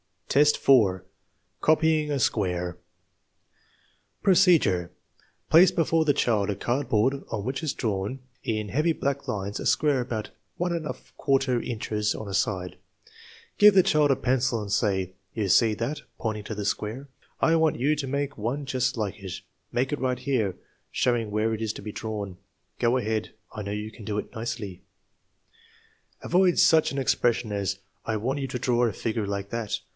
[0.33, 1.03] IV, 4.
[1.59, 2.77] Copying a square
[4.23, 4.89] Procedure.
[5.49, 9.65] Place before the child a cardboard on which is drawn in heavy black lines a
[9.65, 12.71] square about 1J^ inches on a side.
[13.59, 17.09] 1 Give the child a pencil and say: "You see that (pointing to the square).
[17.41, 19.33] I want you to make one just like it.
[19.73, 20.55] Make it right here
[20.91, 22.37] (showing where it is to be drawn).
[22.79, 23.33] Go ahead.
[23.51, 24.81] I know you can do it nicely.'
[26.23, 29.77] 9 Avoid such an expression as," I want you to draw a figure like that."